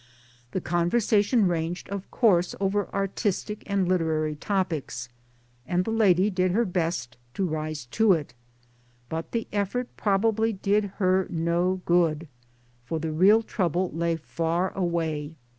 The 0.51 0.61
conversation 0.61 1.47
ranged, 1.47 1.87
of 1.89 2.09
course, 2.09 2.55
over 2.59 2.89
artistic 2.91 3.61
and 3.67 3.87
literary 3.87 4.33
topics, 4.35 5.09
and 5.67 5.85
the 5.85 5.91
lady 5.91 6.31
did 6.31 6.53
her 6.53 6.65
best 6.65 7.17
to 7.35 7.45
rise 7.45 7.85
to 7.91 8.13
it; 8.13 8.33
but 9.09 9.31
the 9.31 9.47
effort 9.53 9.89
probably 9.97 10.53
did 10.53 10.85
her 10.97 11.27
no 11.29 11.81
good. 11.85 12.27
For 12.83 12.97
the 12.99 13.11
real 13.11 13.43
trouble 13.43 13.91
lay 13.93 14.15
far 14.15 14.71
away. 14.71 15.35